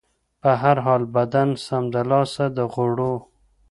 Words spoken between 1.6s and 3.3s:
سمدلاسه د غوړو